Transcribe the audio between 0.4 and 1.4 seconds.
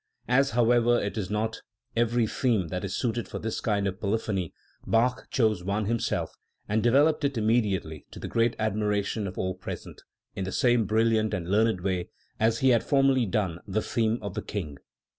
however, it is